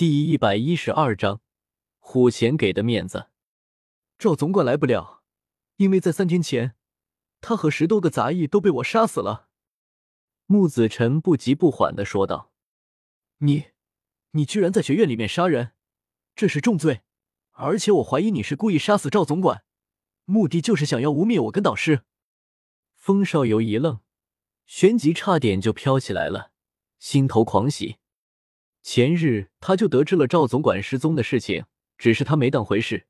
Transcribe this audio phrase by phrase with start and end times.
[0.00, 1.42] 第一百一十二章，
[1.98, 3.28] 虎钳给的面子。
[4.18, 5.22] 赵总管来不了，
[5.76, 6.74] 因为在三天前，
[7.42, 9.50] 他和十多个杂役都被我杀死了。
[10.46, 12.50] 木子辰不急不缓的说道
[13.44, 13.72] ：“你，
[14.30, 15.72] 你居然在学院里面杀人，
[16.34, 17.02] 这是重罪，
[17.50, 19.64] 而且我怀疑你是故意杀死赵总管，
[20.24, 22.04] 目的就是想要污蔑我跟导师。”
[22.96, 24.00] 风少游一愣，
[24.64, 26.52] 旋即差点就飘起来了，
[26.98, 27.98] 心头狂喜。
[28.82, 31.64] 前日他就得知了赵总管失踪的事情，
[31.98, 33.06] 只是他没当回事。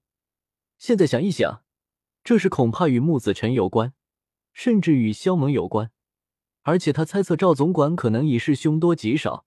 [0.79, 1.63] 现在想一想，
[2.25, 3.93] 这事恐怕与木子辰有关，
[4.53, 5.91] 甚至与萧猛有关。
[6.63, 9.47] 而且他猜测赵总管可能已是凶多吉少，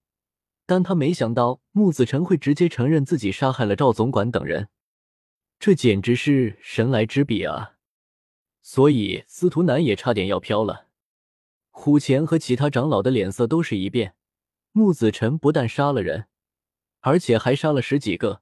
[0.65, 4.69] 但他没想到木子辰会直接承认自己杀害了赵总管等人，
[5.59, 7.73] 这简直是神来之笔啊！
[8.61, 10.87] 所以司徒南也差点要飘了。
[11.69, 14.15] 虎钳和其他长老的脸色都是一变。
[14.75, 16.27] 木子辰不但杀了人，
[17.01, 18.41] 而且还杀了十几个，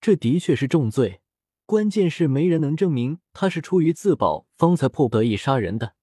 [0.00, 1.20] 这的确是重罪。
[1.66, 5.96] 关键是没人能证明他是出于自保方才迫不得已杀人的。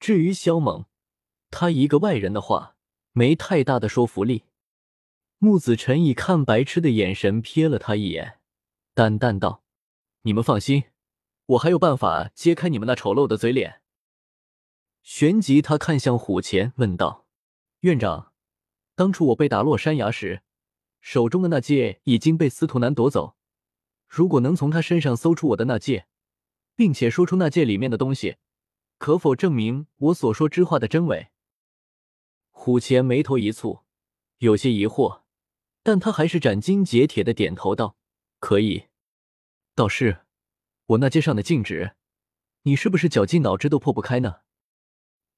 [0.00, 0.86] 至于萧猛，
[1.50, 2.76] 他一个外人的话
[3.12, 4.44] 没太大的说服力。
[5.36, 8.38] 木子辰以看白痴的眼神瞥了他一眼，
[8.94, 9.62] 淡淡道
[10.22, 10.84] ：“你们放心，
[11.44, 13.82] 我还有办法揭开你们那丑陋的嘴脸。”
[15.02, 17.26] 旋即他看向虎钳，问道
[17.80, 18.32] ：“院长。”
[18.98, 20.42] 当初我被打落山崖时，
[21.00, 23.36] 手中的那戒已经被司徒南夺走。
[24.08, 26.08] 如果能从他身上搜出我的那戒，
[26.74, 28.38] 并且说出那戒里面的东西，
[28.98, 31.28] 可否证明我所说之话的真伪？
[32.50, 33.82] 虎钳眉头一蹙，
[34.38, 35.22] 有些疑惑，
[35.84, 37.96] 但他还是斩钉截铁的点头道
[38.40, 38.86] ：“可以。”
[39.76, 40.22] 道士，
[40.86, 41.94] 我那戒上的禁止，
[42.62, 44.40] 你是不是绞尽脑汁都破不开呢？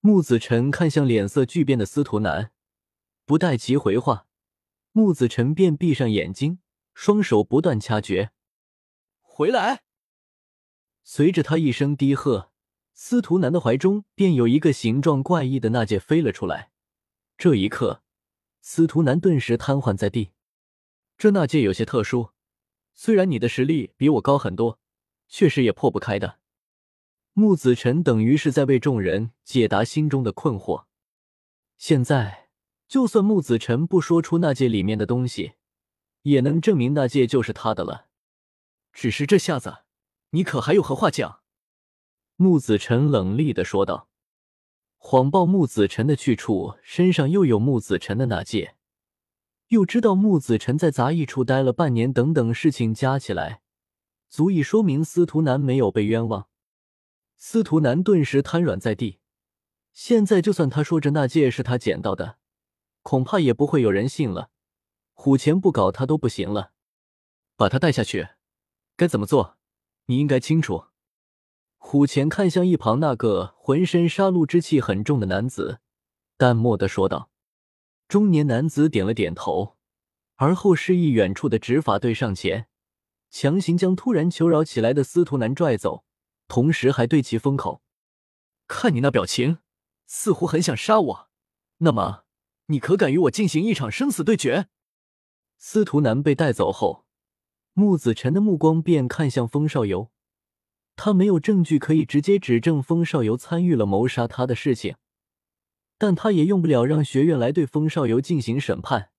[0.00, 2.52] 木子辰看向脸色巨变的司徒南。
[3.30, 4.26] 不待其回话，
[4.90, 6.58] 木子辰便闭上眼睛，
[6.94, 8.32] 双手不断掐诀。
[9.20, 9.84] 回来！
[11.04, 12.50] 随着他一声低喝，
[12.92, 16.72] 司徒南的怀中便有一个形状怪异的纳戒飞了出来。
[17.38, 18.02] 这一刻，
[18.62, 20.32] 司徒南顿时瘫痪在地。
[21.16, 22.30] 这纳戒有些特殊，
[22.94, 24.80] 虽然你的实力比我高很多，
[25.28, 26.40] 确实也破不开的。
[27.34, 30.86] 木子辰等于是在为众人解答心中的困惑。
[31.78, 32.39] 现在。
[32.90, 35.52] 就算木子辰不说出那戒里面的东西，
[36.22, 38.08] 也能证明那戒就是他的了。
[38.92, 39.84] 只是这下子，
[40.30, 41.42] 你可还有何话讲？
[42.34, 44.08] 木子辰冷厉的说道。
[44.96, 48.74] 谎报木子辰的去处，身上又有木子辰的那戒，
[49.68, 53.62] 又知道木子辰在杂役处待了半年，等等事情加起来，
[54.28, 56.48] 足以说明司徒南没有被冤枉。
[57.36, 59.20] 司徒南顿时瘫软在地。
[59.92, 62.39] 现在就算他说着那戒是他捡到的。
[63.02, 64.50] 恐怕也不会有人信了。
[65.12, 66.72] 虎钳不搞他都不行了，
[67.56, 68.28] 把他带下去，
[68.96, 69.58] 该怎么做？
[70.06, 70.86] 你应该清楚。
[71.76, 75.80] 虎钳看向一旁那个浑身杀戮之气很重的男子，
[76.36, 77.30] 淡漠的说道。
[78.08, 79.76] 中年男子点了点头，
[80.36, 82.68] 而后示意远处的执法队上前，
[83.30, 86.04] 强行将突然求饶起来的司徒南拽走，
[86.48, 87.82] 同时还对其封口
[88.66, 89.58] ：“看你那表情，
[90.06, 91.30] 似乎很想杀我。
[91.78, 92.24] 那么。”
[92.70, 94.68] 你可敢与我进行一场生死对决？
[95.58, 97.04] 司徒南被带走后，
[97.72, 100.12] 穆子辰的目光便看向风少游。
[100.94, 104.94] 他没有证据可以直接指证风少游参与了谋杀他的事情，
[105.98, 109.10] 但他也用不了让学院来对风少游进行审判，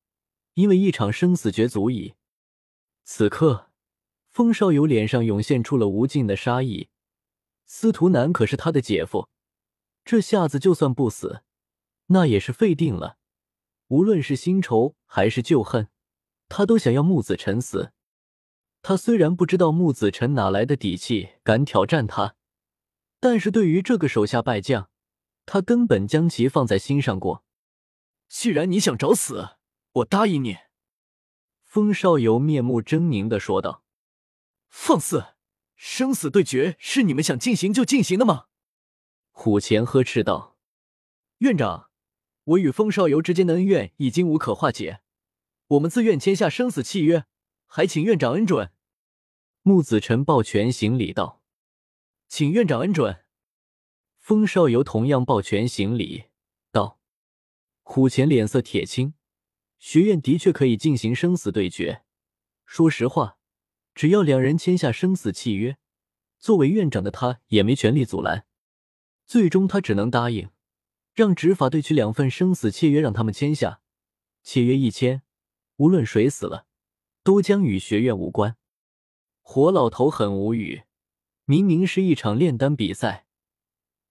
[0.54, 2.14] 因为一场生死决足矣。
[3.04, 3.70] 此刻，
[4.30, 6.88] 风少游脸上涌现出了无尽的杀意。
[7.66, 9.28] 司徒南可是他的姐夫，
[10.06, 11.42] 这下子就算不死，
[12.08, 13.18] 那也是废定了。
[13.92, 15.90] 无论是新仇还是旧恨，
[16.48, 17.92] 他都想要木子辰死。
[18.82, 22.36] 他虽然不知道木子辰哪来的底气敢挑战他，
[23.20, 24.90] 但是对于这个手下败将，
[25.46, 27.44] 他根本将其放在心上过。
[28.30, 29.58] 既然你想找死，
[29.92, 30.56] 我答应你。”
[31.66, 33.84] 风少游面目狰狞的说道。
[34.72, 35.36] “放肆！
[35.76, 38.46] 生死对决是你们想进行就进行的吗？”
[39.32, 40.56] 虎钳呵斥道。
[41.40, 41.90] “院长。”
[42.44, 45.02] 我与风少游之间的恩怨已经无可化解，
[45.68, 47.26] 我们自愿签下生死契约，
[47.66, 48.72] 还请院长恩准。
[49.62, 51.44] 木子辰抱拳行礼道
[52.28, 53.24] ：“请院长恩准。”
[54.18, 56.26] 风少游同样抱拳行礼
[56.72, 57.00] 道
[57.84, 59.14] ：“虎钳脸色铁青，
[59.78, 62.04] 学院的确可以进行生死对决。
[62.66, 63.38] 说实话，
[63.94, 65.78] 只要两人签下生死契约，
[66.40, 68.48] 作为院长的他也没权利阻拦。
[69.28, 70.50] 最终，他只能答应。”
[71.14, 73.82] 让执法队取两份生死契约，让他们签下。
[74.44, 75.24] 契约一签，
[75.78, 76.66] 无论谁死了，
[77.24, 78.58] 都将与学院无关。
[79.42, 80.84] 火老头很无语，
[81.46, 83.26] 明明是一场炼丹比赛，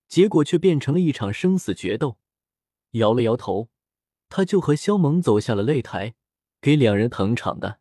[0.09, 2.19] 结果却变成了一场生死决斗。
[2.93, 3.71] 摇了摇头，
[4.29, 6.15] 他就和萧猛走下了擂台，
[6.61, 7.79] 给两人腾场的。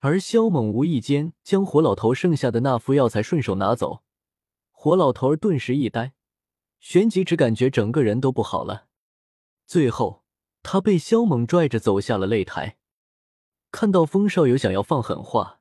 [0.00, 4.02] 而萧猛无意间将火老头剩下的那副药材顺手拿走，
[4.70, 6.13] 火老头顿时一呆，
[6.86, 8.88] 旋即只感觉整个人都不好了。
[9.66, 10.22] 最后，
[10.62, 12.76] 他被萧猛拽着走下了擂台。
[13.70, 15.60] 看到风少游想要放狠话，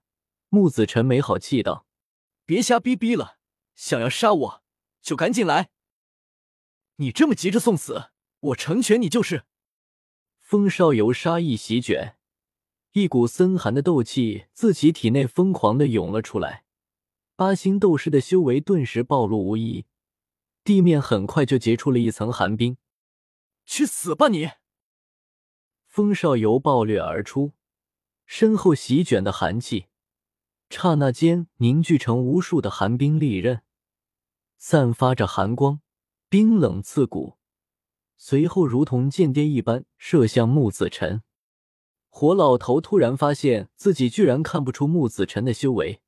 [0.50, 1.88] 穆子辰没好气道
[2.46, 3.38] ：“别瞎逼逼了，
[3.74, 4.64] 想要杀我
[5.02, 5.70] 就赶紧来！
[6.98, 8.10] 你这么急着送死，
[8.42, 9.46] 我成全你就是。”
[10.42, 12.18] 风少游杀意席卷。
[12.92, 16.66] 一股森寒的斗气自其体内疯狂的涌了出来，
[17.38, 19.86] 八星斗士的修为顿时暴露无遗，
[20.63, 22.77] 地面很快就结出了一层寒冰。
[23.65, 24.50] 去死吧你！
[25.88, 27.54] 风少游暴掠而出，
[28.25, 29.88] 身后席卷的寒气，
[30.69, 33.62] 刹那间凝聚成无数的寒冰利刃，
[34.57, 35.81] 散发着寒光，
[36.30, 37.38] 冰冷刺骨，
[38.18, 41.24] 随后如同间谍一般射向木子辰。
[42.10, 46.01] 火老头突然发现自己居然看不出木子辰的修为，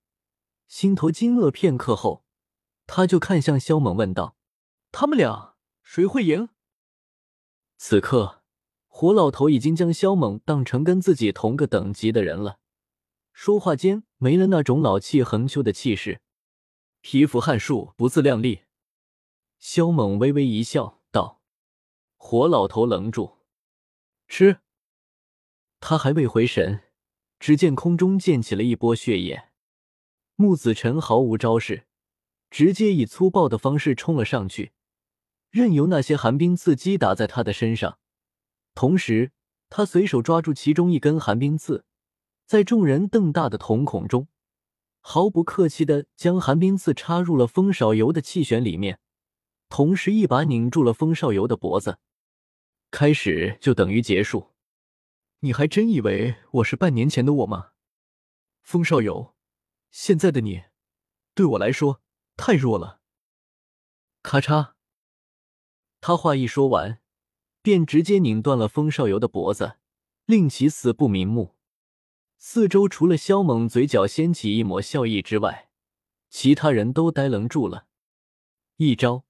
[0.68, 2.26] 心头惊愕片刻后，
[2.86, 4.36] 他就看向萧猛问道
[4.98, 6.48] ：“他们俩谁会赢？”
[7.76, 8.42] 此刻，
[8.88, 12.60] 火老头已经将萧猛当成跟自己同个等级的人了，
[13.34, 16.22] 说话间没了那种老气横秋的气势。
[17.02, 18.62] 蚍蜉撼树，不自量力。
[19.60, 21.42] 萧猛微微一笑，道
[22.16, 23.40] ：“火老头，愣住，
[24.30, 24.62] 吃。”
[25.82, 26.84] 他还未回神，
[27.38, 29.50] 只见空中溅起了一波血液。
[30.36, 31.86] 穆子辰毫无招式，
[32.50, 34.72] 直接以粗暴的方式冲了上去，
[35.56, 37.98] 任由那些寒冰刺击打在他的身上。
[38.74, 39.32] 同时，
[39.70, 41.86] 他随手抓住其中一根寒冰刺，
[42.46, 44.28] 在众人瞪大的瞳孔中，
[45.00, 49.00] 毫不客气的将寒冰刺插入了风少游的气旋里面，
[49.70, 52.00] 同时一把拧住了风少游的脖子。
[52.92, 54.52] 开始就等于结束。
[55.40, 57.70] 你还真以为我是半年前的我吗，
[58.62, 59.34] 风少游？
[59.90, 60.64] 现在的你，
[61.34, 62.02] 对我来说
[62.36, 63.00] 太弱了。
[64.22, 64.75] 咔嚓！
[66.08, 67.00] 他话一说完，
[67.64, 69.78] 便直接拧断了风少游的脖子，
[70.28, 71.56] 令其死不瞑目。
[72.38, 75.72] 四周除了萧猛嘴角掀起一抹笑意之外，
[76.30, 77.88] 其他人都呆愣住了。
[78.78, 79.26] 一招，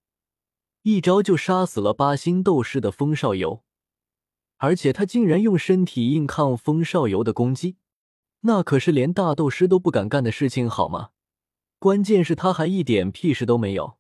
[0.82, 3.64] 一招就杀死了八星斗师的风少游。
[4.58, 7.78] 而且他竟然用身体硬抗风少游的攻击，
[8.42, 11.12] 那可是连大斗师都不敢干的事情，好吗？
[11.80, 13.98] 关键是他还一点屁事都没有。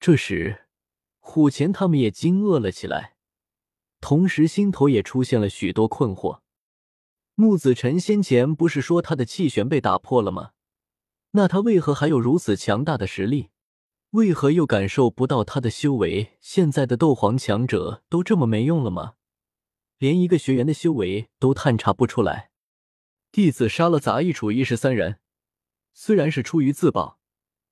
[0.00, 0.63] 这时，
[1.26, 3.16] 虎钳他们也惊愕了起来，
[4.00, 6.40] 同时心头也出现了许多困惑。
[7.34, 10.50] 穆子辰先前不是说他的气旋被打破了吗？
[11.32, 13.48] 那他为何还有如此强大的实力？
[14.10, 16.36] 为何又感受不到他的修为？
[16.40, 19.14] 现在的斗皇强者都这么没用了吗？
[19.96, 22.50] 连一个学员的修为都探查不出来，
[23.32, 25.18] 弟子杀了杂役处一十三人，
[25.94, 27.18] 虽然是出于自保，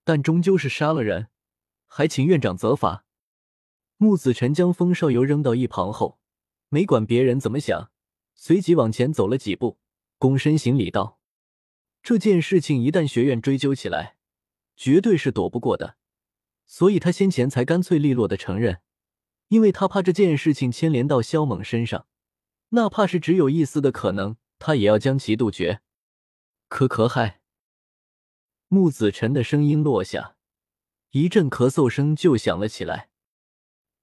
[0.02, 1.28] 但终究是杀了人，
[1.86, 3.04] 还请院长责罚。
[4.02, 6.18] 穆子辰将风少游扔到一旁后，
[6.70, 7.92] 没管别人怎么想，
[8.34, 9.78] 随即往前走了几步，
[10.18, 11.20] 躬身行礼道
[12.02, 14.16] ：“这件事情一旦学院追究起来，
[14.76, 15.98] 绝对是躲不过的，
[16.66, 18.80] 所以他先前才干脆利落的承认，
[19.46, 22.08] 因为他怕这件事情牵连到萧猛身上。”
[22.74, 25.80] 哪怕是只有一丝的可能，他也要将其杜绝。
[26.68, 27.40] 咳咳嗨，
[28.66, 30.34] 穆子辰的声音落下，
[31.12, 33.10] 一阵咳嗽声就响了起来。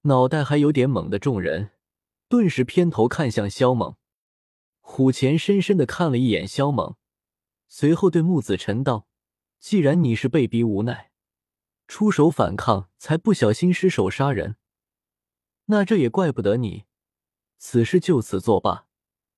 [0.02, 1.72] 脑袋还有点懵的众人，
[2.28, 3.96] 顿时偏头看向萧猛。
[4.80, 6.96] 虎钳深深的看了一眼萧猛，
[7.68, 9.06] 随后对穆子辰道
[9.60, 11.12] ：“既然你是被逼无奈，
[11.86, 14.56] 出手反抗，才不小心失手杀人，
[15.66, 16.84] 那这也怪不得你。”
[17.58, 18.86] 此事就此作罢，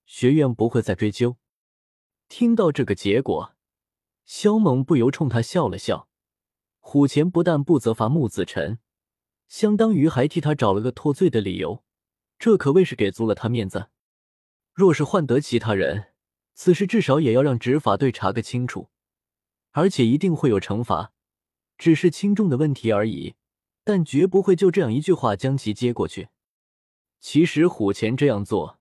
[0.07, 1.39] 学院不会再追究。
[2.29, 3.57] 听到这个结果，
[4.25, 6.09] 萧猛不由冲他笑了笑。
[6.79, 8.79] 虎钳不但不责罚穆子辰，
[9.53, 11.85] 相当于还替他找了个脱罪的理由，
[12.39, 13.91] 这可谓是给足了他面子。
[14.73, 16.15] 若是换得其他人，
[16.55, 18.89] 此事至少也要让执法队查个清楚，
[19.73, 21.13] 而且一定会有惩罚，
[21.77, 23.35] 只是轻重的问题而已，
[23.85, 26.31] 但绝不会就这样一句话将其接过去。
[27.21, 28.79] 其实虎钳这样做，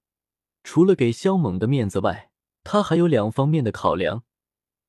[0.63, 2.31] 除了给萧猛的面子外，
[2.63, 4.23] 他还有两方面的考量。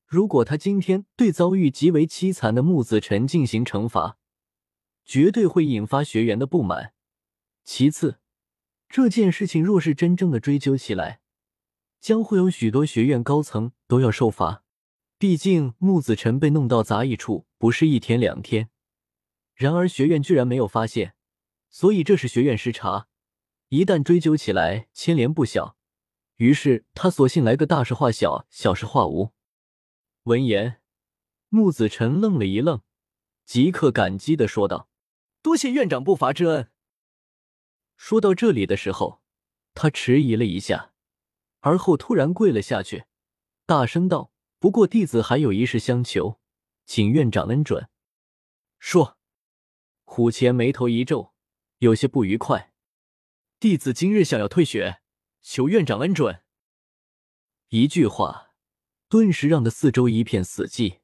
[0.06, 4.16] 如果他今天对遭遇极为凄惨的穆子辰进行惩罚，
[5.12, 6.94] 绝对会引发学员的不满。
[7.64, 8.18] 其次，
[8.88, 11.20] 这件事情若是真正的追究起来，
[12.00, 14.64] 将会有许多学院高层都要受罚。
[15.18, 18.70] 毕竟木子辰被弄到杂役处不是一天两天，
[19.54, 21.14] 然而学院居然没有发现，
[21.68, 23.06] 所以这是学院失察。
[23.68, 25.76] 一旦追究起来，牵连不小。
[26.36, 29.32] 于是他索性来个大事化小，小事化无。
[30.22, 30.80] 闻言，
[31.50, 32.80] 木子辰愣了一愣，
[33.44, 34.88] 即刻感激的说道
[35.42, 36.70] ：“多谢院长不罚之恩。”
[37.96, 39.22] 说到这里的时候，
[39.74, 40.92] 他迟疑了一下，
[41.60, 43.04] 而后突然跪了下去，
[43.66, 44.32] 大声道。
[44.58, 46.40] 不过弟子还有一事相求，
[46.86, 47.88] 请院长恩准。
[48.78, 49.18] 说，
[50.04, 51.34] 虎钳眉头一皱，
[51.78, 52.72] 有些不愉快。
[53.58, 55.00] 弟子今日想要退学，
[55.40, 56.44] 求院长恩准。
[57.70, 58.52] 一句话，
[59.08, 61.01] 顿时让的四周一片死寂。